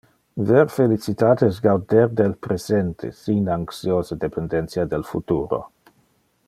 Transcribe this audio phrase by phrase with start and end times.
[0.51, 5.55] Ver felicitate es gauder del presente, sin anxiose dependentia del futur.